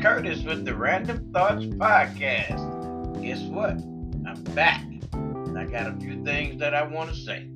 Curtis 0.00 0.42
with 0.44 0.64
the 0.64 0.74
Random 0.74 1.30
Thoughts 1.30 1.66
Podcast. 1.66 3.22
Guess 3.22 3.42
what? 3.42 3.72
I'm 4.26 4.42
back. 4.54 4.82
I 5.54 5.64
got 5.66 5.88
a 5.88 5.96
few 6.00 6.24
things 6.24 6.58
that 6.58 6.74
I 6.74 6.84
want 6.84 7.10
to 7.10 7.16
say. 7.16 7.50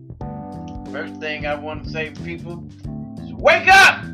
First 0.92 1.18
thing 1.20 1.46
I 1.46 1.54
want 1.54 1.84
to 1.84 1.90
say, 1.90 2.10
people, 2.10 2.68
is 3.22 3.32
wake 3.32 3.66
up! 3.66 4.04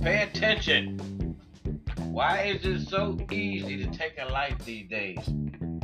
Pay 0.00 0.22
attention. 0.22 1.36
Why 1.98 2.44
is 2.44 2.64
it 2.64 2.88
so 2.88 3.18
easy 3.30 3.76
to 3.84 3.90
take 3.90 4.14
a 4.18 4.32
life 4.32 4.64
these 4.64 4.88
days? 4.88 5.18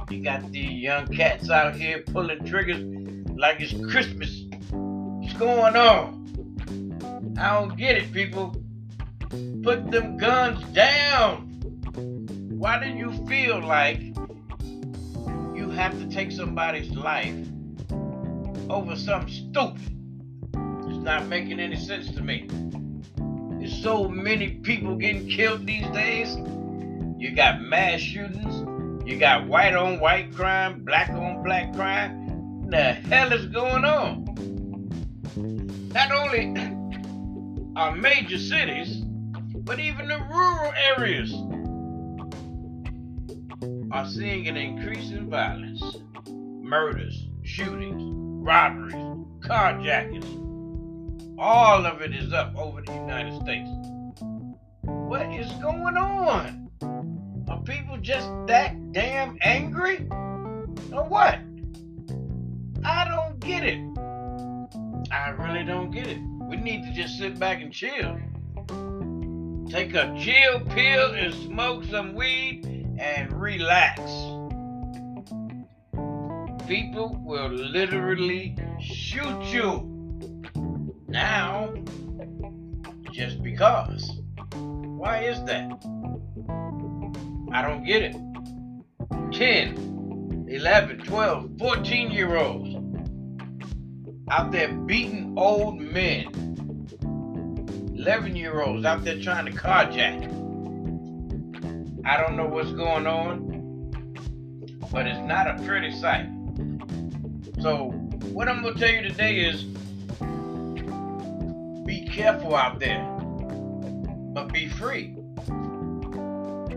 You 0.08 0.24
got 0.24 0.50
these 0.50 0.80
young 0.80 1.08
cats 1.08 1.50
out 1.50 1.76
here 1.76 2.02
pulling 2.06 2.42
triggers 2.46 2.82
like 3.36 3.60
it's 3.60 3.74
Christmas. 3.92 4.46
What's 4.70 5.34
going 5.34 5.76
on? 5.76 7.34
I 7.38 7.60
don't 7.60 7.76
get 7.76 7.98
it, 7.98 8.10
people. 8.12 8.61
Put 9.62 9.90
them 9.90 10.18
guns 10.18 10.62
down. 10.74 11.48
Why 12.58 12.78
do 12.78 12.90
you 12.90 13.12
feel 13.26 13.60
like 13.60 13.98
you 15.56 15.70
have 15.70 15.98
to 15.98 16.06
take 16.10 16.32
somebody's 16.32 16.90
life 16.90 17.34
over 18.68 18.94
something 18.94 19.32
stupid? 19.32 19.80
It's 20.86 21.02
not 21.02 21.28
making 21.28 21.60
any 21.60 21.76
sense 21.76 22.10
to 22.10 22.20
me. 22.20 22.46
There's 23.58 23.82
so 23.82 24.06
many 24.06 24.50
people 24.50 24.96
getting 24.96 25.26
killed 25.26 25.66
these 25.66 25.86
days. 25.94 26.36
You 27.16 27.34
got 27.34 27.62
mass 27.62 28.00
shootings. 28.00 29.08
You 29.08 29.18
got 29.18 29.46
white 29.48 29.74
on 29.74 29.98
white 29.98 30.34
crime, 30.34 30.84
black 30.84 31.08
on 31.08 31.42
black 31.42 31.72
crime. 31.72 32.60
What 32.60 32.70
the 32.72 32.92
hell 32.92 33.32
is 33.32 33.46
going 33.46 33.86
on? 33.86 34.26
Not 35.94 36.12
only 36.12 36.54
our 37.76 37.96
major 37.96 38.38
cities, 38.38 39.01
but 39.64 39.78
even 39.78 40.08
the 40.08 40.18
rural 40.18 40.72
areas 40.96 41.32
are 43.92 44.08
seeing 44.08 44.48
an 44.48 44.56
increase 44.56 45.10
in 45.10 45.30
violence, 45.30 45.98
murders, 46.28 47.28
shootings, 47.42 48.02
robberies, 48.44 48.94
carjackings. 49.40 50.38
All 51.38 51.86
of 51.86 52.02
it 52.02 52.14
is 52.14 52.32
up 52.32 52.56
over 52.56 52.82
the 52.82 52.92
United 52.92 53.40
States. 53.42 53.68
What 54.82 55.26
is 55.32 55.50
going 55.60 55.96
on? 55.96 56.70
Are 57.48 57.62
people 57.62 57.98
just 57.98 58.28
that 58.48 58.92
damn 58.92 59.38
angry? 59.42 60.08
Or 60.10 61.04
what? 61.04 61.38
I 62.84 63.06
don't 63.08 63.38
get 63.40 63.64
it. 63.64 63.80
I 65.12 65.30
really 65.30 65.64
don't 65.64 65.90
get 65.90 66.06
it. 66.06 66.18
We 66.48 66.56
need 66.56 66.82
to 66.84 66.92
just 66.92 67.18
sit 67.18 67.38
back 67.38 67.60
and 67.60 67.72
chill. 67.72 68.18
Take 69.72 69.94
a 69.94 70.14
chill 70.20 70.60
pill 70.66 71.14
and 71.14 71.32
smoke 71.32 71.84
some 71.84 72.12
weed 72.14 72.66
and 72.98 73.32
relax. 73.32 74.00
People 76.68 77.18
will 77.24 77.48
literally 77.48 78.54
shoot 78.78 79.42
you 79.44 80.92
now 81.08 81.72
just 83.12 83.42
because. 83.42 84.20
Why 84.52 85.22
is 85.22 85.42
that? 85.44 85.70
I 87.50 87.62
don't 87.62 87.86
get 87.86 88.02
it. 88.02 88.16
10, 89.32 90.48
11, 90.50 90.98
12, 90.98 91.50
14 91.58 92.10
year 92.10 92.36
olds 92.36 92.76
out 94.30 94.52
there 94.52 94.70
beating 94.70 95.32
old 95.38 95.80
men. 95.80 96.51
11 98.02 98.34
year 98.34 98.62
olds 98.62 98.84
out 98.84 99.04
there 99.04 99.20
trying 99.20 99.46
to 99.46 99.52
carjack. 99.52 100.24
I 102.04 102.20
don't 102.20 102.36
know 102.36 102.48
what's 102.48 102.72
going 102.72 103.06
on, 103.06 103.92
but 104.90 105.06
it's 105.06 105.20
not 105.20 105.46
a 105.46 105.62
pretty 105.62 105.92
sight. 105.92 106.26
So, 107.60 107.90
what 108.32 108.48
I'm 108.48 108.60
going 108.60 108.74
to 108.74 108.80
tell 108.80 108.90
you 108.90 109.02
today 109.02 109.36
is 109.36 109.62
be 111.86 112.04
careful 112.08 112.56
out 112.56 112.80
there, 112.80 113.04
but 114.34 114.52
be 114.52 114.68
free. 114.68 115.14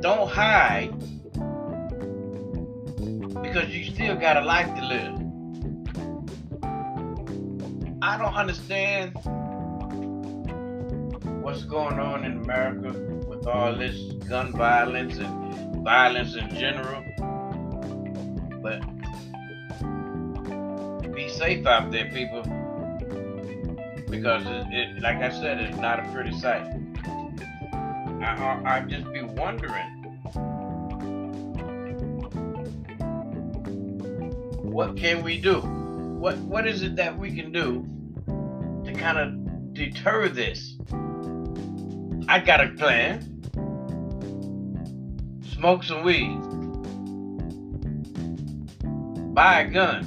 Don't 0.02 0.30
hide 0.30 0.94
because 3.42 3.69
you 3.69 3.92
still 3.92 4.16
got 4.16 4.38
a 4.38 4.42
life 4.42 4.68
to 4.75 4.86
live. 4.86 5.16
I 8.03 8.16
don't 8.19 8.36
understand 8.36 9.18
what's 11.56 11.68
going 11.68 12.00
on 12.00 12.26
in 12.26 12.34
America 12.44 12.92
with 13.30 13.48
all 13.48 13.74
this 13.74 13.98
gun 14.28 14.52
violence 14.52 15.18
and 15.20 15.86
violence 15.86 16.36
in 16.36 16.50
general. 16.50 17.02
But 18.62 18.82
be 21.14 21.30
safe 21.30 21.66
out 21.66 21.92
there, 21.92 22.12
people. 22.12 22.42
Because 24.10 24.44
it, 24.46 24.68
it 24.74 25.02
like 25.02 25.20
I 25.20 25.30
said, 25.30 25.62
it's 25.62 25.78
not 25.78 26.06
a 26.06 26.12
pretty 26.12 26.38
sight. 26.38 26.68
I, 28.22 28.36
I, 28.36 28.76
I 28.76 28.80
just 28.82 29.10
be 29.14 29.22
wondering 29.22 29.88
what 34.62 34.98
can 34.98 35.24
we 35.24 35.40
do? 35.40 35.62
What 35.62 36.38
what 36.40 36.68
is 36.68 36.82
it 36.82 36.98
that 36.98 37.18
we 37.18 37.34
can 37.34 37.54
do 37.54 37.88
to 38.84 38.92
kind 39.00 39.18
of 39.18 39.74
deter 39.74 40.28
this? 40.28 40.76
I 42.35 42.40
got 42.40 42.59
a 42.59 42.68
plan. 42.68 43.22
Smoke 45.53 45.84
some 45.85 46.03
weed. 46.03 46.38
Buy 49.34 49.62
a 49.62 49.69
gun. 49.69 50.03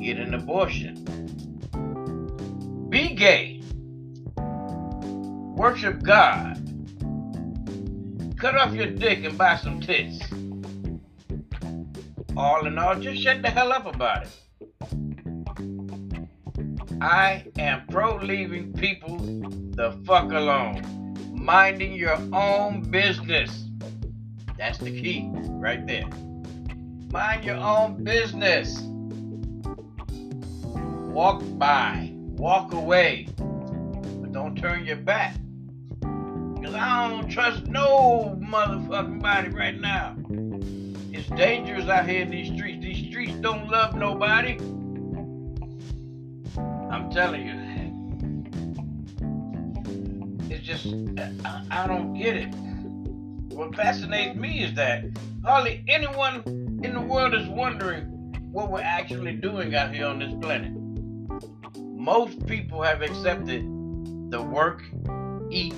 Get 0.00 0.18
an 0.18 0.34
abortion. 0.34 1.04
Be 2.88 3.12
gay. 3.16 3.60
Worship 5.56 6.00
God. 6.04 6.62
Cut 8.36 8.54
off 8.54 8.72
your 8.74 8.90
dick 8.90 9.24
and 9.24 9.36
buy 9.36 9.56
some 9.56 9.80
tits. 9.80 10.22
All 12.36 12.64
in 12.68 12.78
all, 12.78 12.94
just 13.00 13.20
shut 13.20 13.42
the 13.42 13.50
hell 13.50 13.72
up 13.72 13.92
about 13.92 14.28
it. 14.28 14.30
I 17.00 17.46
am 17.58 17.84
pro 17.88 18.14
leaving 18.18 18.72
people 18.74 19.67
the 19.78 19.92
fuck 20.04 20.32
alone. 20.32 21.14
Minding 21.32 21.92
your 21.92 22.18
own 22.32 22.82
business. 22.90 23.66
That's 24.58 24.76
the 24.78 24.90
key 24.90 25.30
right 25.32 25.86
there. 25.86 26.08
Mind 27.12 27.44
your 27.44 27.58
own 27.58 28.02
business. 28.02 28.80
Walk 31.14 31.42
by, 31.58 32.10
walk 32.12 32.72
away, 32.72 33.28
but 33.36 34.32
don't 34.32 34.56
turn 34.56 34.84
your 34.84 34.96
back. 34.96 35.36
Because 36.00 36.74
I 36.74 37.08
don't 37.08 37.28
trust 37.28 37.68
no 37.68 38.36
motherfucking 38.42 39.22
body 39.22 39.50
right 39.50 39.80
now. 39.80 40.16
It's 41.12 41.28
dangerous 41.28 41.88
out 41.88 42.08
here 42.08 42.22
in 42.22 42.30
these 42.30 42.52
streets. 42.52 42.82
These 42.82 43.10
streets 43.10 43.34
don't 43.34 43.68
love 43.68 43.94
nobody. 43.94 44.58
I'm 46.90 47.10
telling 47.12 47.46
you. 47.46 47.57
Just, 50.68 50.86
I, 51.46 51.62
I 51.70 51.86
don't 51.86 52.12
get 52.12 52.36
it. 52.36 52.54
What 53.54 53.74
fascinates 53.74 54.36
me 54.36 54.64
is 54.64 54.74
that 54.74 55.04
hardly 55.42 55.82
anyone 55.88 56.42
in 56.84 56.92
the 56.92 57.00
world 57.00 57.32
is 57.32 57.48
wondering 57.48 58.04
what 58.52 58.70
we're 58.70 58.82
actually 58.82 59.32
doing 59.32 59.74
out 59.74 59.94
here 59.94 60.06
on 60.06 60.18
this 60.18 60.34
planet. 60.42 60.72
Most 61.78 62.46
people 62.46 62.82
have 62.82 63.00
accepted 63.00 63.62
the 64.30 64.42
work, 64.42 64.82
eat, 65.50 65.74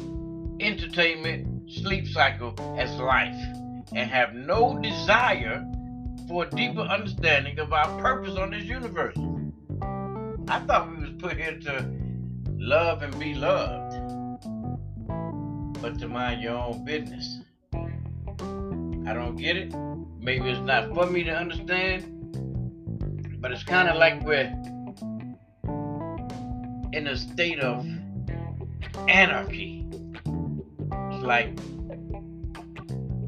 entertainment, 0.58 1.70
sleep 1.70 2.08
cycle 2.08 2.54
as 2.76 2.90
life 2.98 3.36
and 3.92 4.10
have 4.10 4.34
no 4.34 4.76
desire 4.82 5.64
for 6.26 6.44
a 6.44 6.50
deeper 6.50 6.80
understanding 6.80 7.60
of 7.60 7.72
our 7.72 8.00
purpose 8.00 8.36
on 8.36 8.50
this 8.50 8.64
universe. 8.64 9.16
I 10.48 10.58
thought 10.66 10.90
we 10.90 11.04
was 11.04 11.12
put 11.16 11.36
here 11.36 11.60
to 11.60 11.88
love 12.58 13.02
and 13.02 13.16
be 13.20 13.34
loved, 13.34 13.89
but 15.80 15.98
to 15.98 16.08
mind 16.08 16.42
your 16.42 16.56
own 16.56 16.84
business. 16.84 17.40
I 17.72 19.14
don't 19.14 19.36
get 19.36 19.56
it. 19.56 19.74
Maybe 20.18 20.50
it's 20.50 20.60
not 20.60 20.94
for 20.94 21.06
me 21.06 21.24
to 21.24 21.30
understand, 21.30 22.04
but 23.40 23.50
it's 23.52 23.64
kind 23.64 23.88
of 23.88 23.96
like 23.96 24.22
we're 24.22 24.52
in 26.92 27.06
a 27.06 27.16
state 27.16 27.60
of 27.60 27.86
anarchy. 29.08 29.86
It's 29.92 31.24
like 31.24 31.56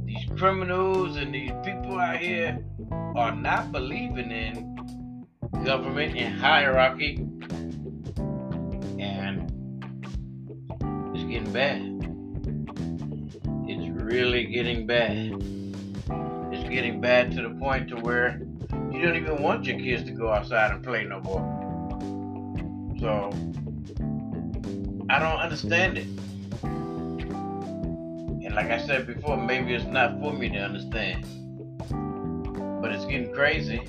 these 0.05 0.27
criminals 0.37 1.17
and 1.17 1.35
these 1.35 1.53
people 1.65 1.99
out 1.99 2.19
here 2.19 2.63
are 3.17 3.35
not 3.35 3.73
believing 3.73 4.31
in 4.31 5.27
government 5.65 6.17
and 6.17 6.39
hierarchy, 6.39 7.15
and 8.99 9.51
it's 11.15 11.25
getting 11.25 11.53
bad. 11.53 11.92
Really 14.13 14.45
getting 14.45 14.87
bad. 14.87 15.43
It's 16.53 16.69
getting 16.69 17.01
bad 17.01 17.31
to 17.33 17.41
the 17.41 17.55
point 17.59 17.89
to 17.89 17.97
where 17.97 18.43
you 18.93 19.01
don't 19.01 19.17
even 19.17 19.43
want 19.43 19.65
your 19.65 19.79
kids 19.79 20.03
to 20.05 20.11
go 20.11 20.31
outside 20.31 20.71
and 20.71 20.85
play 20.85 21.03
no 21.05 21.21
more. 21.21 21.41
So 23.01 23.31
I 25.09 25.19
don't 25.19 25.39
understand 25.39 25.97
it. 25.97 26.07
And 28.45 28.55
like 28.55 28.71
I 28.71 28.87
said 28.87 29.07
before, 29.07 29.39
maybe 29.39 29.73
it's 29.73 29.87
not 29.87 30.21
for 30.21 30.35
me 30.35 30.51
to 30.51 30.59
understand. 30.59 31.25
But 32.83 32.93
it's 32.93 33.07
getting 33.07 33.33
crazy. 33.33 33.81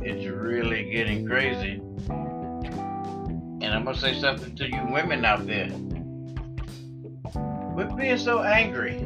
It's 0.00 0.26
really 0.28 0.92
getting 0.92 1.26
crazy. 1.26 1.82
And 3.62 3.64
I'm 3.64 3.84
gonna 3.84 3.98
say 3.98 4.14
something 4.20 4.54
to 4.54 4.68
you 4.68 4.86
women 4.92 5.24
out 5.24 5.44
there. 5.44 5.72
Quit 7.82 7.96
being 7.96 8.18
so 8.18 8.42
angry 8.42 8.98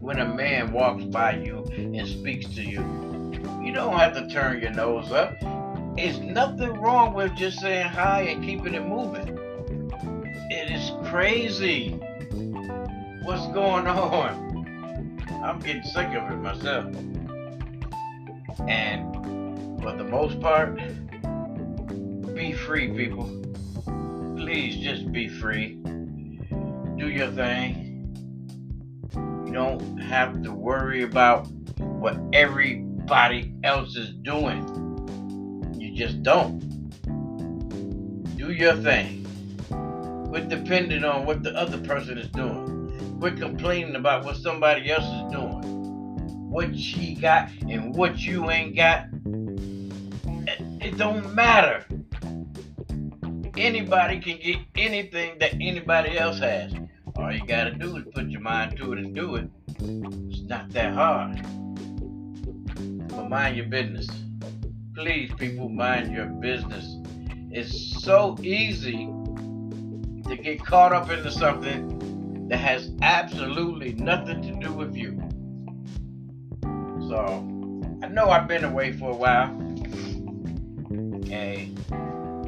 when 0.00 0.18
a 0.18 0.26
man 0.26 0.70
walks 0.70 1.04
by 1.04 1.36
you 1.36 1.64
and 1.74 2.06
speaks 2.06 2.46
to 2.54 2.62
you. 2.62 2.80
You 3.64 3.72
don't 3.72 3.96
have 3.98 4.12
to 4.14 4.28
turn 4.28 4.60
your 4.60 4.72
nose 4.72 5.10
up. 5.12 5.34
It's 5.96 6.18
nothing 6.18 6.74
wrong 6.74 7.14
with 7.14 7.34
just 7.36 7.60
saying 7.60 7.86
hi 7.88 8.22
and 8.22 8.44
keeping 8.44 8.74
it 8.74 8.86
moving. 8.86 9.38
It 10.50 10.70
is 10.70 10.92
crazy. 11.08 11.92
What's 13.22 13.46
going 13.54 13.86
on? 13.86 15.16
I'm 15.42 15.58
getting 15.60 15.82
sick 15.82 16.08
of 16.08 16.30
it 16.30 16.36
myself. 16.36 16.94
And 18.68 19.80
for 19.82 19.92
the 19.92 20.04
most 20.04 20.38
part, 20.40 20.76
be 22.34 22.52
free, 22.52 22.92
people. 22.92 23.42
Please 24.36 24.76
just 24.76 25.10
be 25.12 25.28
free. 25.28 25.76
Do 26.98 27.08
your 27.08 27.30
thing. 27.30 27.85
Don't 29.56 29.96
have 29.96 30.42
to 30.42 30.52
worry 30.52 31.02
about 31.02 31.46
what 31.78 32.20
everybody 32.34 33.54
else 33.64 33.96
is 33.96 34.10
doing 34.16 34.60
You 35.80 35.96
just 35.96 36.22
don't. 36.22 36.60
Do 38.36 38.52
your 38.52 38.74
thing. 38.76 39.24
Quit 40.28 40.50
depending 40.50 41.04
on 41.04 41.24
what 41.24 41.42
the 41.42 41.56
other 41.56 41.78
person 41.78 42.18
is 42.18 42.28
doing. 42.28 43.16
Quit 43.18 43.38
complaining 43.38 43.96
about 43.96 44.26
what 44.26 44.36
somebody 44.36 44.90
else 44.90 45.06
is 45.06 45.32
doing. 45.32 45.62
What 46.50 46.78
she 46.78 47.14
got 47.14 47.48
and 47.62 47.94
what 47.94 48.18
you 48.18 48.50
ain't 48.50 48.76
got. 48.76 49.06
It 50.82 50.98
don't 50.98 51.34
matter. 51.34 51.86
Anybody 53.56 54.20
can 54.20 54.38
get 54.38 54.58
anything 54.76 55.38
that 55.38 55.54
anybody 55.54 56.18
else 56.18 56.40
has. 56.40 56.74
All 57.18 57.32
you 57.32 57.46
gotta 57.46 57.72
do 57.72 57.96
is 57.96 58.04
put 58.14 58.28
your 58.28 58.40
mind 58.40 58.76
to 58.78 58.92
it 58.92 58.98
and 58.98 59.14
do 59.14 59.36
it. 59.36 59.48
It's 59.80 60.42
not 60.42 60.70
that 60.70 60.94
hard. 60.94 61.42
But 63.08 63.28
mind 63.28 63.56
your 63.56 63.66
business 63.66 64.08
please, 64.96 65.30
people, 65.36 65.68
mind 65.68 66.10
your 66.10 66.24
business. 66.24 66.96
It's 67.50 68.02
so 68.02 68.34
easy 68.40 69.06
to 70.26 70.36
get 70.42 70.64
caught 70.64 70.94
up 70.94 71.10
into 71.10 71.30
something 71.30 72.48
that 72.48 72.56
has 72.56 72.90
absolutely 73.02 73.92
nothing 73.92 74.40
to 74.40 74.66
do 74.66 74.72
with 74.72 74.96
you. 74.96 75.20
So, 77.10 77.46
I 78.02 78.08
know 78.08 78.30
I've 78.30 78.48
been 78.48 78.64
away 78.64 78.92
for 78.92 79.10
a 79.10 79.16
while. 79.16 79.50
And 81.30 81.78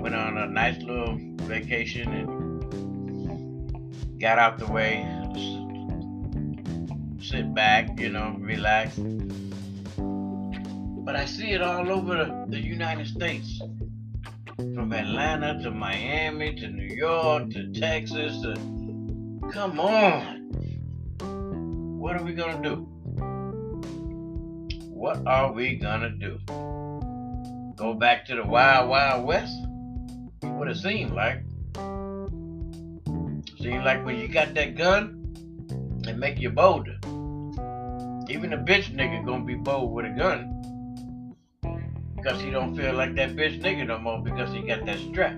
went 0.01 0.15
on 0.15 0.39
a 0.39 0.47
nice 0.47 0.81
little 0.83 1.19
vacation 1.43 2.11
and 2.15 2.38
got 4.19 4.39
out 4.39 4.59
the 4.59 4.67
way, 4.67 5.07
sit 7.21 7.55
back, 7.55 8.01
you 8.01 8.11
know, 8.11 8.37
relax. 8.39 8.99
But 9.97 11.15
I 11.17 11.25
see 11.25 11.51
it 11.53 11.63
all 11.63 11.91
over 11.91 12.47
the 12.49 12.59
United 12.59 13.07
States. 13.07 13.63
From 14.57 14.93
Atlanta 14.93 15.63
to 15.63 15.71
Miami 15.71 16.53
to 16.57 16.69
New 16.69 16.93
York 16.95 17.51
to 17.51 17.71
Texas 17.73 18.43
to. 18.43 18.55
Come 19.53 19.79
on. 19.79 20.51
What 22.01 22.17
are 22.17 22.25
we 22.25 22.35
to 22.35 22.61
do? 22.61 22.89
What 24.91 25.25
are 25.29 25.53
we 25.53 25.79
to 25.79 26.11
do? 26.11 26.41
Go 27.77 27.95
back 27.95 28.27
to 28.27 28.35
the 28.35 28.45
Wild 28.45 28.91
Wild 28.91 29.25
West? 29.25 29.57
What 30.41 30.67
it 30.67 30.77
seemed 30.77 31.13
like. 31.13 31.45
Like 33.77 34.05
when 34.05 34.19
you 34.19 34.29
got 34.29 34.55
that 34.55 34.77
gun, 34.77 35.35
it 36.07 36.17
make 36.17 36.39
you 36.39 36.51
bolder. 36.51 36.97
Even 38.31 38.53
a 38.53 38.59
bitch 38.59 38.95
nigga 38.95 39.25
gonna 39.25 39.45
be 39.45 39.55
bold 39.55 39.93
with 39.93 40.07
a 40.07 40.11
gun 40.11 40.55
because 42.17 42.41
he 42.41 42.51
don't 42.51 42.77
feel 42.77 42.95
like 42.95 43.15
that 43.15 43.37
bitch 43.37 43.61
nigga 43.61 43.87
no 43.87 43.99
more 43.99 44.23
because 44.23 44.53
he 44.53 44.61
got 44.63 44.85
that 44.87 44.99
strap. 44.99 45.37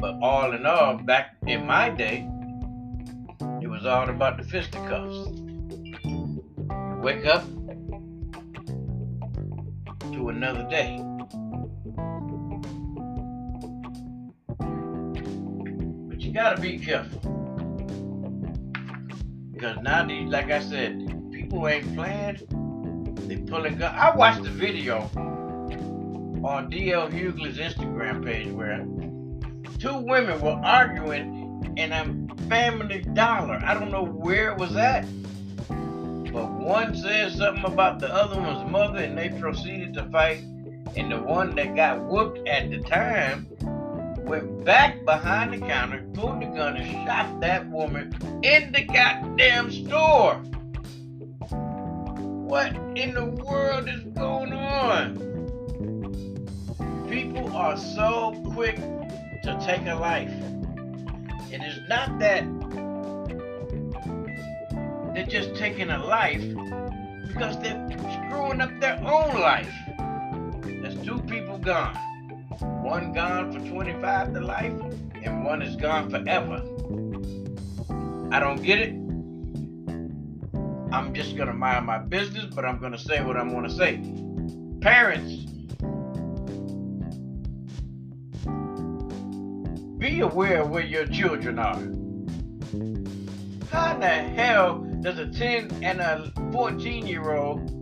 But 0.00 0.18
all 0.22 0.52
in 0.52 0.64
all, 0.66 0.96
back 0.98 1.36
in 1.46 1.66
my 1.66 1.90
day, 1.90 2.28
it 3.62 3.68
was 3.68 3.84
all 3.86 4.08
about 4.08 4.36
the 4.36 4.44
fisticuffs. 4.44 5.28
Wake 7.02 7.26
up 7.26 7.44
to 10.12 10.28
another 10.28 10.66
day. 10.68 11.05
Gotta 16.36 16.60
be 16.60 16.78
careful. 16.78 17.18
Because 19.54 19.78
now 19.82 20.04
these, 20.06 20.28
like 20.28 20.50
I 20.50 20.60
said, 20.60 21.32
people 21.32 21.66
ain't 21.66 21.94
playing 21.94 22.36
they 23.26 23.38
pulling 23.38 23.78
gun. 23.78 23.94
I 23.94 24.14
watched 24.14 24.42
the 24.42 24.50
video 24.50 24.98
on 26.44 26.70
DL 26.70 27.10
Hughley's 27.10 27.56
Instagram 27.56 28.22
page 28.22 28.48
where 28.48 28.84
two 29.78 29.98
women 29.98 30.38
were 30.42 30.60
arguing 30.62 31.74
in 31.78 31.92
a 31.92 32.04
family 32.50 33.00
dollar. 33.14 33.58
I 33.64 33.72
don't 33.72 33.90
know 33.90 34.04
where 34.04 34.52
it 34.52 34.58
was 34.58 34.76
at. 34.76 35.06
But 35.68 36.52
one 36.52 36.94
said 36.94 37.32
something 37.32 37.64
about 37.64 37.98
the 37.98 38.12
other 38.12 38.38
one's 38.38 38.70
mother 38.70 38.98
and 38.98 39.16
they 39.16 39.30
proceeded 39.40 39.94
to 39.94 40.04
fight. 40.10 40.42
And 40.96 41.10
the 41.10 41.18
one 41.18 41.56
that 41.56 41.74
got 41.74 42.04
whooped 42.04 42.46
at 42.46 42.70
the 42.70 42.80
time 42.80 43.48
went 44.26 44.64
back 44.64 45.04
behind 45.04 45.52
the 45.52 45.58
counter, 45.58 46.04
pulled 46.12 46.42
the 46.42 46.46
gun, 46.46 46.76
and 46.76 47.06
shot 47.06 47.40
that 47.40 47.70
woman 47.70 48.12
in 48.42 48.72
the 48.72 48.82
goddamn 48.84 49.70
store. 49.70 50.34
What 52.48 52.74
in 52.96 53.14
the 53.14 53.24
world 53.24 53.88
is 53.88 54.02
going 54.14 54.52
on? 54.52 55.22
People 57.08 57.56
are 57.56 57.76
so 57.76 58.42
quick 58.52 58.76
to 58.76 59.56
take 59.64 59.86
a 59.86 59.94
life. 59.94 60.32
It 61.52 61.62
is 61.62 61.88
not 61.88 62.18
that 62.18 62.44
they're 65.14 65.24
just 65.24 65.54
taking 65.54 65.90
a 65.90 66.04
life 66.04 66.42
because 67.28 67.60
they're 67.60 67.88
screwing 68.26 68.60
up 68.60 68.70
their 68.80 68.98
own 68.98 69.40
life. 69.40 69.72
There's 70.64 70.96
two 71.06 71.20
people 71.22 71.58
gone. 71.58 71.96
One 72.60 73.12
gone 73.12 73.52
for 73.52 73.60
25 73.68 74.34
to 74.34 74.40
life, 74.40 74.72
and 75.22 75.44
one 75.44 75.60
is 75.60 75.76
gone 75.76 76.08
forever. 76.08 76.62
I 78.32 78.40
don't 78.40 78.62
get 78.62 78.78
it. 78.80 78.94
I'm 80.92 81.12
just 81.12 81.36
going 81.36 81.48
to 81.48 81.54
mind 81.54 81.84
my 81.84 81.98
business, 81.98 82.46
but 82.46 82.64
I'm 82.64 82.78
going 82.78 82.92
to 82.92 82.98
say 82.98 83.22
what 83.22 83.36
I'm 83.36 83.50
going 83.50 83.64
to 83.64 83.70
say. 83.70 84.00
Parents, 84.80 85.44
be 89.98 90.20
aware 90.20 90.62
of 90.62 90.70
where 90.70 90.84
your 90.84 91.06
children 91.06 91.58
are. 91.58 91.78
How 93.70 93.94
in 93.94 94.00
the 94.00 94.06
hell 94.08 94.78
does 95.00 95.18
a 95.18 95.26
10 95.26 95.82
and 95.82 96.00
a 96.00 96.32
14 96.52 97.06
year 97.06 97.34
old 97.34 97.75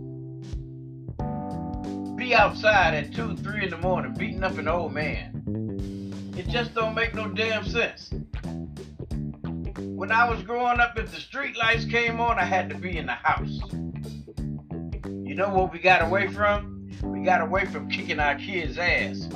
be 2.25 2.33
outside 2.33 2.95
at 2.95 3.13
2, 3.13 3.37
3 3.37 3.65
in 3.65 3.69
the 3.69 3.77
morning 3.77 4.11
beating 4.17 4.43
up 4.43 4.57
an 4.57 4.67
old 4.67 4.91
man? 4.91 6.33
It 6.35 6.47
just 6.47 6.73
don't 6.73 6.95
make 6.95 7.13
no 7.13 7.27
damn 7.27 7.63
sense. 7.63 8.09
When 9.77 10.11
I 10.11 10.27
was 10.27 10.41
growing 10.41 10.79
up, 10.79 10.97
if 10.97 11.11
the 11.11 11.21
street 11.21 11.55
lights 11.55 11.85
came 11.85 12.19
on, 12.19 12.39
I 12.39 12.45
had 12.45 12.67
to 12.71 12.75
be 12.75 12.97
in 12.97 13.05
the 13.05 13.11
house. 13.11 13.59
You 15.05 15.35
know 15.35 15.49
what 15.49 15.71
we 15.71 15.77
got 15.77 16.01
away 16.01 16.27
from? 16.27 16.89
We 17.03 17.23
got 17.23 17.41
away 17.41 17.65
from 17.65 17.91
kicking 17.91 18.19
our 18.19 18.33
kids' 18.33 18.79
ass. 18.79 19.29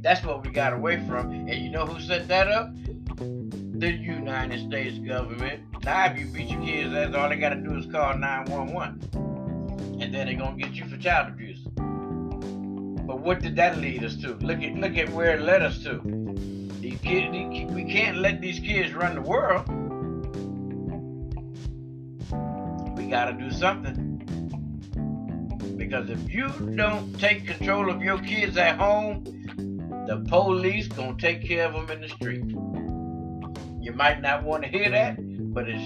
That's 0.00 0.24
what 0.24 0.46
we 0.46 0.52
got 0.52 0.72
away 0.72 1.04
from. 1.08 1.32
And 1.32 1.50
you 1.64 1.68
know 1.68 1.84
who 1.84 2.00
set 2.00 2.28
that 2.28 2.46
up? 2.46 2.70
The 3.16 3.90
United 3.90 4.68
States 4.68 4.98
government. 5.00 5.64
Now, 5.82 6.12
if 6.12 6.18
you 6.20 6.26
beat 6.26 6.50
your 6.50 6.62
kids' 6.62 6.94
ass, 6.94 7.12
all 7.12 7.28
they 7.28 7.38
got 7.38 7.48
to 7.48 7.56
do 7.56 7.76
is 7.76 7.86
call 7.86 8.16
911. 8.16 9.27
And 10.08 10.14
then 10.14 10.26
they're 10.26 10.38
to 10.56 10.64
get 10.64 10.72
you 10.72 10.88
for 10.88 10.96
child 10.96 11.28
abuse. 11.28 11.58
But 11.66 13.20
what 13.20 13.42
did 13.42 13.56
that 13.56 13.76
lead 13.76 14.02
us 14.02 14.16
to? 14.22 14.36
Look 14.36 14.62
at 14.62 14.74
look 14.76 14.96
at 14.96 15.10
where 15.10 15.36
it 15.36 15.42
led 15.42 15.60
us 15.60 15.82
to. 15.82 16.00
These 16.80 16.98
these 17.02 17.70
we 17.72 17.84
can't 17.84 18.16
let 18.16 18.40
these 18.40 18.58
kids 18.58 18.94
run 18.94 19.16
the 19.16 19.20
world. 19.20 19.68
We 22.96 23.06
got 23.10 23.26
to 23.26 23.34
do 23.34 23.50
something. 23.50 24.16
Because 25.76 26.08
if 26.08 26.32
you 26.32 26.48
don't 26.74 27.12
take 27.20 27.46
control 27.46 27.90
of 27.90 28.02
your 28.02 28.18
kids 28.18 28.56
at 28.56 28.78
home, 28.78 29.24
the 30.06 30.24
police 30.26 30.88
gonna 30.88 31.18
take 31.18 31.44
care 31.44 31.66
of 31.66 31.74
them 31.74 31.90
in 31.90 32.00
the 32.00 32.08
street. 32.08 32.46
You 33.82 33.92
might 33.92 34.22
not 34.22 34.42
want 34.42 34.62
to 34.62 34.70
hear 34.70 34.88
that, 34.88 35.18
but 35.52 35.68
it's 35.68 35.84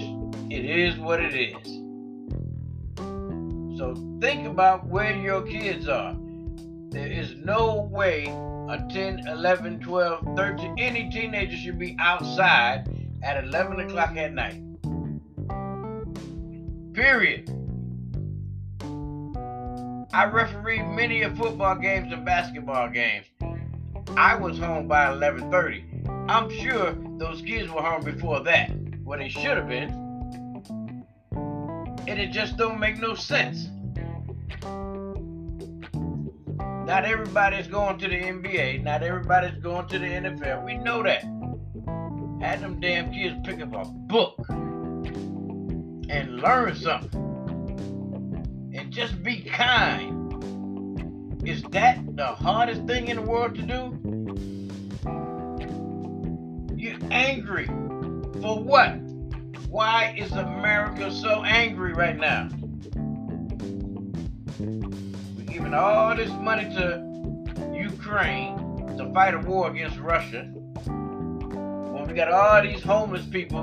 it 0.49 0.63
is 0.63 0.97
what 0.97 1.19
it 1.19 1.35
is. 1.35 1.83
So 3.77 3.95
think 4.21 4.47
about 4.47 4.85
where 4.87 5.15
your 5.15 5.41
kids 5.41 5.87
are. 5.87 6.15
There 6.89 7.07
is 7.07 7.35
no 7.35 7.89
way 7.91 8.25
a 8.69 8.85
10, 8.89 9.27
11, 9.27 9.79
12, 9.79 10.35
13, 10.35 10.75
any 10.77 11.09
teenager 11.09 11.57
should 11.57 11.79
be 11.79 11.95
outside 11.99 12.87
at 13.23 13.43
11 13.43 13.79
o'clock 13.79 14.15
at 14.15 14.33
night. 14.33 14.61
Period. 16.93 17.49
I 20.13 20.25
referee 20.25 20.83
many 20.83 21.23
of 21.23 21.35
football 21.35 21.75
games 21.75 22.13
and 22.13 22.23
basketball 22.23 22.89
games. 22.89 23.25
I 24.15 24.35
was 24.35 24.59
home 24.59 24.87
by 24.87 25.07
11:30. 25.07 26.29
I'm 26.29 26.51
sure 26.51 26.95
those 27.17 27.41
kids 27.41 27.71
were 27.71 27.81
home 27.81 28.03
before 28.03 28.41
that. 28.41 28.71
Well, 29.03 29.17
they 29.17 29.29
should 29.29 29.57
have 29.57 29.67
been. 29.67 30.02
And 32.05 32.19
it 32.19 32.31
just 32.31 32.57
don't 32.57 32.79
make 32.79 32.99
no 32.99 33.15
sense. 33.15 33.69
Not 36.85 37.05
everybody's 37.05 37.67
going 37.67 37.97
to 37.99 38.07
the 38.09 38.15
NBA. 38.15 38.83
Not 38.83 39.03
everybody's 39.03 39.57
going 39.61 39.87
to 39.87 39.99
the 39.99 40.05
NFL. 40.05 40.65
We 40.65 40.77
know 40.77 41.01
that. 41.03 41.23
Had 42.41 42.59
them 42.59 42.81
damn 42.81 43.11
kids 43.13 43.37
pick 43.45 43.61
up 43.61 43.73
a 43.73 43.85
book 43.85 44.37
and 44.49 46.41
learn 46.41 46.75
something. 46.75 47.21
And 48.75 48.91
just 48.91 49.23
be 49.23 49.43
kind. 49.43 50.19
Is 51.47 51.63
that 51.71 51.99
the 52.17 52.27
hardest 52.27 52.85
thing 52.85 53.07
in 53.07 53.15
the 53.15 53.21
world 53.21 53.55
to 53.55 53.61
do? 53.61 53.97
You're 56.75 56.99
angry. 57.11 57.67
For 58.41 58.59
what? 58.61 59.02
Why 59.73 60.13
is 60.15 60.31
America 60.33 61.11
so 61.11 61.43
angry 61.43 61.93
right 61.93 62.15
now? 62.15 62.47
We're 64.59 65.45
giving 65.45 65.73
all 65.73 66.15
this 66.15 66.29
money 66.29 66.65
to 66.75 67.01
Ukraine 67.73 68.55
to 68.99 69.11
fight 69.15 69.33
a 69.33 69.39
war 69.39 69.71
against 69.71 69.97
Russia. 69.97 70.43
When 70.83 72.05
we 72.07 72.13
got 72.13 72.31
all 72.31 72.61
these 72.61 72.83
homeless 72.83 73.25
people 73.25 73.61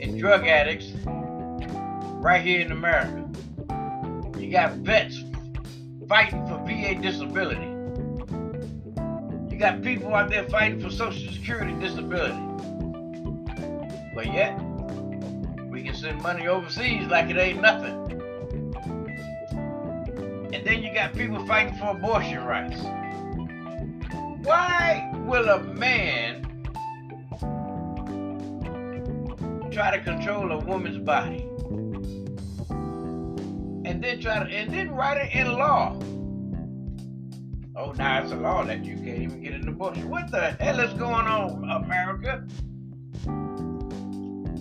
and 0.00 0.18
drug 0.18 0.46
addicts 0.46 0.92
right 2.22 2.40
here 2.40 2.62
in 2.62 2.72
America. 2.72 3.28
You 4.38 4.50
got 4.50 4.76
vets 4.76 5.22
fighting 6.08 6.42
for 6.46 6.56
VA 6.64 6.94
disability. 7.02 7.66
You 9.52 9.58
got 9.58 9.82
people 9.82 10.14
out 10.14 10.30
there 10.30 10.48
fighting 10.48 10.80
for 10.80 10.88
Social 10.90 11.30
Security 11.30 11.74
disability. 11.80 12.53
But 14.14 14.26
yet, 14.26 14.58
we 15.68 15.82
can 15.82 15.94
send 15.94 16.22
money 16.22 16.46
overseas 16.46 17.06
like 17.08 17.30
it 17.30 17.36
ain't 17.36 17.60
nothing. 17.60 18.22
And 20.54 20.64
then 20.66 20.82
you 20.82 20.94
got 20.94 21.14
people 21.14 21.44
fighting 21.46 21.76
for 21.78 21.90
abortion 21.90 22.44
rights. 22.44 22.80
Why 24.46 25.10
will 25.26 25.48
a 25.48 25.62
man 25.62 26.42
try 29.72 29.96
to 29.96 30.02
control 30.02 30.52
a 30.52 30.58
woman's 30.58 30.98
body? 30.98 31.48
and 33.84 34.02
then 34.02 34.20
try 34.20 34.42
to 34.42 34.50
and 34.50 34.72
then 34.72 34.90
write 34.90 35.18
it 35.18 35.34
in 35.34 35.52
law. 35.52 35.96
Oh, 37.76 37.92
now 37.92 38.22
it's 38.22 38.32
a 38.32 38.36
law 38.36 38.64
that 38.64 38.84
you 38.84 38.96
can't 38.96 39.18
even 39.18 39.42
get 39.42 39.64
the 39.64 39.72
bush. 39.72 39.98
What 39.98 40.30
the 40.30 40.52
hell 40.60 40.80
is 40.80 40.94
going 40.94 41.26
on, 41.26 41.68
America? 41.84 42.46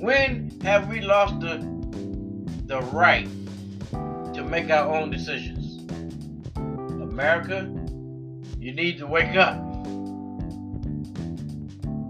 When 0.04 0.60
have 0.64 0.90
we 0.90 1.00
lost 1.00 1.40
the 1.40 1.60
the 2.66 2.82
right 2.92 3.26
to 4.34 4.44
make 4.44 4.70
our 4.70 4.94
own 4.94 5.10
decisions? 5.10 5.82
America, 6.58 7.62
you 8.60 8.74
need 8.74 8.98
to 8.98 9.08
wake 9.08 9.38
up. 9.38 9.64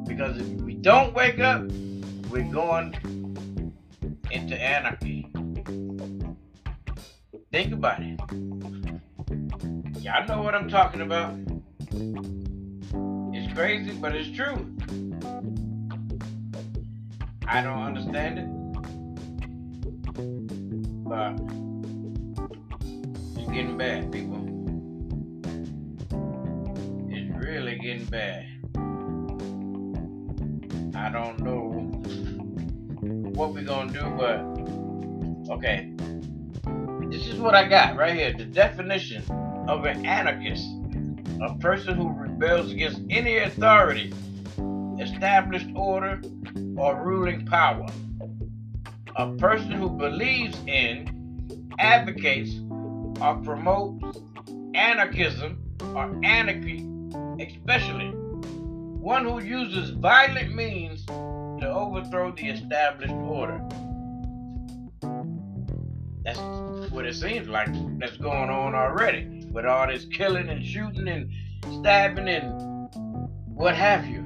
Because 0.07 0.39
if 0.39 0.47
we 0.61 0.73
don't 0.73 1.13
wake 1.13 1.37
up, 1.37 1.61
we're 2.31 2.51
going 2.51 2.95
into 4.31 4.59
anarchy. 4.59 5.27
Think 7.51 7.73
about 7.73 8.01
it. 8.01 8.19
Y'all 10.01 10.25
know 10.25 10.41
what 10.41 10.55
I'm 10.55 10.67
talking 10.67 11.01
about. 11.01 11.35
It's 13.35 13.53
crazy, 13.53 13.91
but 13.91 14.15
it's 14.15 14.35
true. 14.35 14.65
I 17.53 17.61
don't 17.61 17.83
understand 17.83 18.39
it. 18.39 18.47
But 21.05 21.39
it's 23.37 23.51
getting 23.51 23.77
bad, 23.77 24.11
people. 24.11 24.41
It's 27.11 27.45
really 27.45 27.75
getting 27.75 28.05
bad. 28.05 28.47
I 30.95 31.11
don't 31.11 31.41
know 31.41 31.69
what 33.35 33.53
we're 33.53 33.63
gonna 33.63 33.93
do, 33.93 34.09
but 34.17 35.53
okay. 35.53 35.93
This 37.11 37.27
is 37.27 37.35
what 37.35 37.53
I 37.53 37.67
got 37.67 37.95
right 37.97 38.15
here. 38.15 38.33
The 38.35 38.45
definition 38.45 39.21
of 39.67 39.85
an 39.85 40.07
anarchist 40.07 40.67
a 41.39 41.53
person 41.59 41.97
who 41.97 42.09
rebels 42.09 42.71
against 42.71 43.01
any 43.11 43.37
authority, 43.37 44.11
established 44.99 45.67
order, 45.75 46.19
or 46.77 47.03
ruling 47.03 47.45
power. 47.45 47.87
A 49.15 49.31
person 49.33 49.71
who 49.71 49.89
believes 49.89 50.57
in, 50.67 51.69
advocates, 51.79 52.55
or 53.21 53.35
promotes 53.43 54.19
anarchism 54.73 55.61
or 55.95 56.19
anarchy, 56.23 56.87
especially 57.39 58.11
one 59.03 59.25
who 59.25 59.43
uses 59.43 59.89
violent 59.91 60.55
means 60.55 61.05
to 61.05 61.69
overthrow 61.69 62.31
the 62.31 62.47
established 62.47 63.13
order. 63.13 63.61
That's 66.23 66.39
what 66.91 67.05
it 67.05 67.15
seems 67.15 67.49
like 67.49 67.67
that's 67.99 68.15
going 68.17 68.49
on 68.49 68.73
already 68.73 69.45
with 69.51 69.65
all 69.65 69.87
this 69.87 70.05
killing 70.05 70.47
and 70.47 70.65
shooting 70.65 71.07
and 71.09 71.29
stabbing 71.79 72.29
and 72.29 72.89
what 73.53 73.75
have 73.75 74.07
you. 74.07 74.23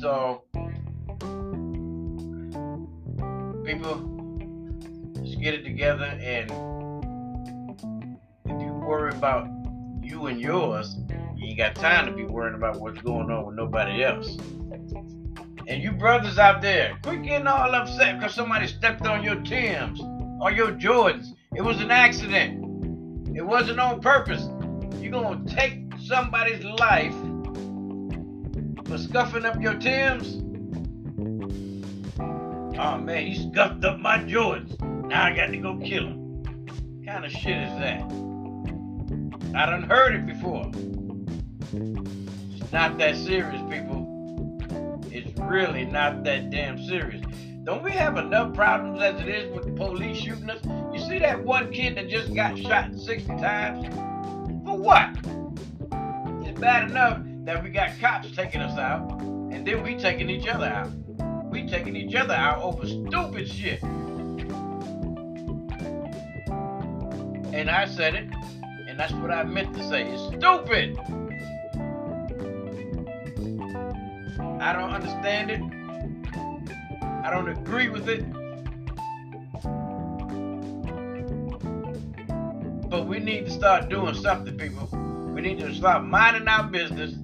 So, 0.00 0.43
people, 3.64 3.96
just 5.22 5.40
get 5.40 5.54
it 5.54 5.64
together 5.64 6.04
and 6.04 6.50
if 8.44 8.60
you 8.60 8.72
worry 8.74 9.10
about 9.14 9.48
you 10.02 10.26
and 10.26 10.38
yours, 10.38 10.96
you 11.34 11.48
ain't 11.48 11.58
got 11.58 11.74
time 11.74 12.06
to 12.06 12.12
be 12.12 12.24
worrying 12.24 12.54
about 12.54 12.78
what's 12.78 13.00
going 13.00 13.30
on 13.30 13.46
with 13.46 13.56
nobody 13.56 14.04
else. 14.04 14.36
And 15.66 15.82
you 15.82 15.92
brothers 15.92 16.38
out 16.38 16.60
there, 16.60 16.98
quit 17.02 17.22
getting 17.22 17.46
all 17.46 17.74
upset 17.74 18.18
because 18.18 18.34
somebody 18.34 18.66
stepped 18.66 19.06
on 19.06 19.24
your 19.24 19.36
Tims 19.36 20.00
or 20.42 20.52
your 20.52 20.72
Jordans. 20.72 21.28
It 21.56 21.62
was 21.62 21.80
an 21.80 21.90
accident. 21.90 23.34
It 23.34 23.42
wasn't 23.42 23.80
on 23.80 24.00
purpose. 24.02 24.46
You're 25.00 25.12
to 25.12 25.42
take 25.46 25.80
somebody's 26.04 26.62
life 26.64 27.14
for 28.86 28.98
scuffing 28.98 29.46
up 29.46 29.60
your 29.60 29.74
Timbs? 29.74 30.43
Oh 32.76 32.98
man, 32.98 33.26
he 33.26 33.50
scuffed 33.50 33.84
up 33.84 34.00
my 34.00 34.18
Jordans. 34.18 34.80
Now 35.08 35.26
I 35.26 35.36
got 35.36 35.46
to 35.46 35.56
go 35.56 35.76
kill 35.76 36.08
him. 36.08 36.42
What 36.42 37.06
kind 37.06 37.24
of 37.24 37.30
shit 37.30 37.56
is 37.56 37.72
that? 37.78 38.02
I 39.54 39.66
done 39.66 39.84
heard 39.84 40.16
it 40.16 40.26
before. 40.26 40.72
It's 42.60 42.72
not 42.72 42.98
that 42.98 43.14
serious, 43.14 43.62
people. 43.70 44.98
It's 45.12 45.38
really 45.38 45.84
not 45.84 46.24
that 46.24 46.50
damn 46.50 46.84
serious. 46.84 47.24
Don't 47.62 47.84
we 47.84 47.92
have 47.92 48.16
enough 48.16 48.52
problems 48.54 49.00
as 49.00 49.20
it 49.20 49.28
is 49.28 49.54
with 49.54 49.66
the 49.66 49.72
police 49.72 50.18
shooting 50.18 50.50
us? 50.50 50.60
You 50.92 50.98
see 50.98 51.20
that 51.20 51.44
one 51.44 51.70
kid 51.70 51.96
that 51.96 52.08
just 52.08 52.34
got 52.34 52.58
shot 52.58 52.92
60 52.92 53.28
times? 53.36 53.86
For 54.64 54.76
what? 54.76 55.10
It's 56.44 56.58
bad 56.58 56.90
enough 56.90 57.20
that 57.44 57.62
we 57.62 57.70
got 57.70 57.98
cops 58.00 58.32
taking 58.34 58.60
us 58.60 58.76
out, 58.76 59.20
and 59.20 59.64
then 59.64 59.84
we 59.84 59.94
taking 59.94 60.28
each 60.28 60.48
other 60.48 60.66
out. 60.66 60.90
We 61.54 61.68
taking 61.68 61.94
each 61.94 62.16
other 62.16 62.34
out 62.34 62.60
over 62.64 62.84
stupid 62.84 63.48
shit. 63.48 63.80
And 67.52 67.70
I 67.70 67.86
said 67.86 68.16
it, 68.16 68.28
and 68.88 68.98
that's 68.98 69.12
what 69.12 69.30
I 69.30 69.44
meant 69.44 69.72
to 69.76 69.88
say. 69.88 70.02
It's 70.02 70.20
stupid. 70.36 70.98
I 74.60 74.72
don't 74.72 74.90
understand 74.90 75.52
it. 75.52 75.60
I 77.24 77.30
don't 77.30 77.48
agree 77.48 77.88
with 77.88 78.08
it. 78.08 78.28
But 82.90 83.06
we 83.06 83.20
need 83.20 83.44
to 83.46 83.52
start 83.52 83.88
doing 83.88 84.14
something, 84.16 84.58
people. 84.58 84.88
We 85.32 85.40
need 85.40 85.60
to 85.60 85.72
start 85.72 86.02
minding 86.02 86.48
our 86.48 86.64
business 86.64 87.14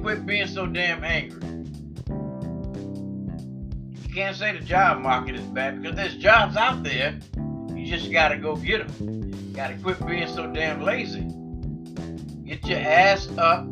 quit 0.00 0.26
being 0.26 0.46
so 0.46 0.66
damn 0.66 1.04
angry. 1.04 1.42
You 4.02 4.14
can't 4.14 4.36
say 4.36 4.56
the 4.56 4.64
job 4.64 5.00
market 5.00 5.36
is 5.36 5.46
bad 5.46 5.82
because 5.82 5.96
there's 5.96 6.16
jobs 6.16 6.56
out 6.56 6.82
there. 6.82 7.18
You 7.74 7.86
just 7.86 8.10
gotta 8.10 8.36
go 8.36 8.56
get 8.56 8.86
them. 8.86 9.32
You 9.32 9.54
gotta 9.54 9.74
quit 9.78 10.04
being 10.06 10.28
so 10.28 10.46
damn 10.52 10.82
lazy. 10.82 11.26
Get 12.44 12.66
your 12.66 12.78
ass 12.78 13.28
up, 13.36 13.66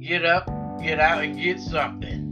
get 0.00 0.24
up, 0.24 0.46
get 0.80 0.98
out, 0.98 1.22
and 1.22 1.38
get 1.38 1.60
something. 1.60 2.30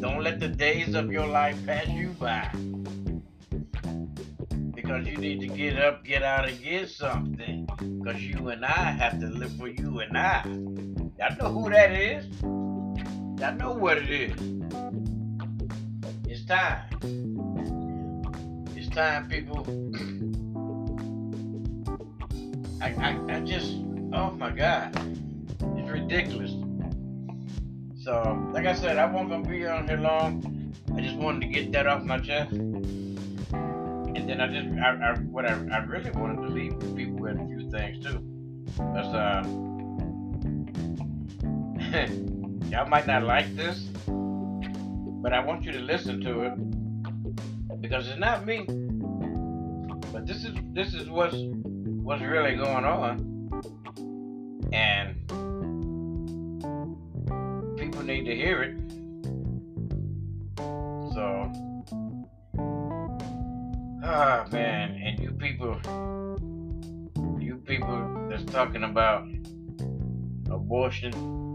Don't 0.00 0.22
let 0.22 0.40
the 0.40 0.48
days 0.48 0.94
of 0.94 1.10
your 1.10 1.26
life 1.26 1.56
pass 1.66 1.88
you 1.88 2.08
by. 2.18 2.50
Because 4.74 5.06
you 5.06 5.16
need 5.16 5.40
to 5.40 5.46
get 5.46 5.78
up, 5.78 6.04
get 6.04 6.22
out, 6.22 6.48
and 6.48 6.62
get 6.62 6.88
something. 6.88 7.66
Because 7.66 8.22
you 8.22 8.48
and 8.48 8.64
I 8.64 8.90
have 8.92 9.20
to 9.20 9.26
live 9.26 9.56
for 9.56 9.68
you 9.68 10.00
and 10.00 10.16
I. 10.16 10.89
Y'all 11.20 11.36
know 11.38 11.52
who 11.52 11.68
that 11.68 11.92
is. 11.92 12.24
Y'all 12.40 13.54
know 13.56 13.72
what 13.72 13.98
it 13.98 14.08
is. 14.08 14.32
It's 16.26 16.46
time. 16.46 16.80
It's 18.74 18.88
time, 18.88 19.28
people. 19.28 19.66
I, 22.80 22.94
I, 22.94 23.36
I 23.36 23.40
just, 23.40 23.70
oh 24.14 24.30
my 24.30 24.50
God. 24.50 24.96
It's 25.76 25.90
ridiculous. 25.90 26.52
So, 28.02 28.50
like 28.54 28.64
I 28.64 28.72
said, 28.72 28.96
I 28.96 29.04
wasn't 29.04 29.28
gonna 29.28 29.46
be 29.46 29.66
on 29.66 29.86
here 29.86 29.98
long. 29.98 30.72
I 30.96 31.02
just 31.02 31.16
wanted 31.16 31.42
to 31.42 31.48
get 31.48 31.70
that 31.72 31.86
off 31.86 32.02
my 32.02 32.18
chest. 32.18 32.52
And 32.52 34.26
then 34.26 34.40
I 34.40 34.46
just, 34.46 34.68
I, 34.78 35.10
I 35.10 35.18
what 35.18 35.44
I, 35.44 35.52
I 35.70 35.84
really 35.84 36.12
wanted 36.12 36.36
to 36.36 36.48
leave 36.48 36.80
people 36.96 37.16
with 37.16 37.38
a 37.38 37.46
few 37.46 37.70
things 37.70 38.02
too. 38.02 38.24
That's, 38.94 39.08
uh, 39.08 39.69
y'all 42.70 42.86
might 42.88 43.04
not 43.08 43.24
like 43.24 43.56
this, 43.56 43.88
but 44.06 45.32
I 45.32 45.40
want 45.44 45.64
you 45.64 45.72
to 45.72 45.80
listen 45.80 46.20
to 46.20 46.42
it 46.42 47.80
because 47.80 48.06
it's 48.06 48.20
not 48.20 48.46
me. 48.46 48.64
But 50.12 50.24
this 50.24 50.44
is 50.44 50.54
this 50.72 50.94
is 50.94 51.08
what's 51.08 51.34
what's 51.34 52.22
really 52.22 52.54
going 52.54 52.84
on, 52.84 53.50
and 54.72 55.16
people 57.76 58.02
need 58.04 58.24
to 58.24 58.36
hear 58.36 58.62
it. 58.62 58.78
So, 61.12 61.50
ah 64.04 64.46
man, 64.52 65.00
and 65.02 65.18
you 65.18 65.32
people, 65.32 65.76
you 67.40 67.56
people 67.66 68.28
that's 68.30 68.44
talking 68.44 68.84
about 68.84 69.26
abortion, 70.48 71.49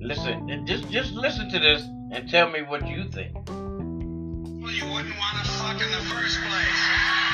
listen, 0.00 0.66
just 0.66 0.88
just 0.90 1.12
listen 1.12 1.50
to 1.50 1.58
this 1.58 1.82
and 2.10 2.28
tell 2.28 2.50
me 2.50 2.62
what 2.62 2.86
you 2.86 3.08
think. 3.08 3.34
Well, 3.46 4.72
you 4.72 4.84
wouldn't 4.92 5.16
want 5.18 5.44
to 5.44 5.50
fuck 5.50 5.80
in 5.80 5.90
the 5.90 6.04
first 6.08 6.38
place. 6.40 7.27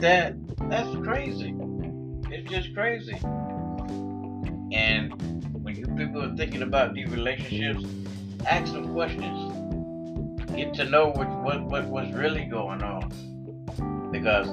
That? 0.00 0.34
That's 0.68 0.94
crazy. 1.04 1.54
It's 2.30 2.50
just 2.50 2.74
crazy. 2.74 3.16
And 4.72 5.12
when 5.62 5.76
you 5.76 5.86
people 5.96 6.22
are 6.22 6.36
thinking 6.36 6.62
about 6.62 6.94
these 6.94 7.10
relationships, 7.10 7.84
ask 8.46 8.72
some 8.72 8.92
questions. 8.92 9.56
Get 10.54 10.74
to 10.74 10.84
know 10.84 11.08
what 11.08 11.28
what, 11.42 11.62
what 11.64 11.86
what's 11.86 12.12
really 12.12 12.44
going 12.44 12.82
on. 12.82 13.10
Because 14.10 14.48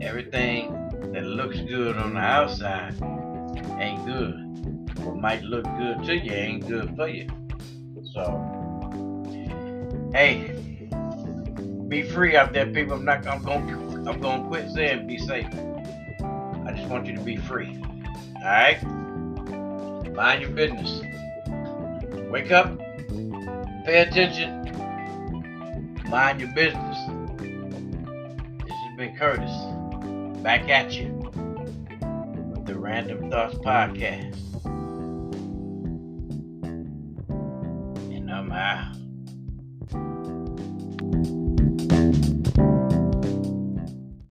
everything 0.00 0.72
that 1.12 1.24
looks 1.24 1.60
good 1.60 1.96
on 1.96 2.14
the 2.14 2.20
outside 2.20 2.94
ain't 3.78 4.04
good. 4.04 4.34
What 5.04 5.16
might 5.16 5.42
look 5.42 5.64
good 5.64 6.04
to 6.04 6.16
you 6.16 6.32
ain't 6.32 6.66
good 6.66 6.94
for 6.96 7.08
you. 7.08 7.26
So 8.12 8.40
hey, 10.12 10.53
be 11.88 12.02
free 12.02 12.36
out 12.36 12.52
there, 12.52 12.66
people. 12.66 12.94
I'm 12.94 13.04
not. 13.04 13.26
I'm 13.26 13.42
going. 13.42 13.68
I'm 14.06 14.20
going 14.20 14.42
to 14.42 14.48
quit 14.48 14.70
saying 14.70 15.06
be 15.06 15.18
safe. 15.18 15.46
I 15.46 16.72
just 16.74 16.88
want 16.88 17.06
you 17.06 17.14
to 17.14 17.20
be 17.20 17.36
free. 17.36 17.78
All 18.36 18.44
right. 18.44 18.82
Mind 20.14 20.42
your 20.42 20.50
business. 20.50 21.02
Wake 22.30 22.52
up. 22.52 22.78
Pay 23.84 24.00
attention. 24.00 24.62
Mind 26.08 26.40
your 26.40 26.52
business. 26.54 26.98
This 27.38 28.72
has 28.72 28.96
been 28.96 29.16
Curtis. 29.16 29.50
Back 30.42 30.68
at 30.68 30.92
you 30.92 31.08
with 32.50 32.66
the 32.66 32.78
Random 32.78 33.30
Thoughts 33.30 33.56
Podcast. 33.56 34.43